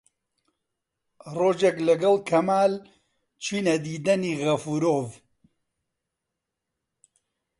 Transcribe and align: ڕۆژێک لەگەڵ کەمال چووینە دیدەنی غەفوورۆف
ڕۆژێک 1.37 1.77
لەگەڵ 1.87 2.15
کەمال 2.29 2.73
چووینە 3.43 3.75
دیدەنی 3.85 4.37
غەفوورۆف 4.43 5.09